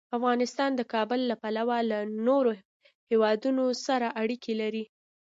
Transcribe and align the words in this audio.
افغانستان 0.17 0.71
د 0.75 0.81
کابل 0.93 1.19
له 1.29 1.35
پلوه 1.43 1.77
له 1.91 1.99
نورو 2.27 2.51
هېوادونو 3.09 3.63
سره 3.87 4.07
اړیکې 4.21 4.53
لري. 4.61 4.83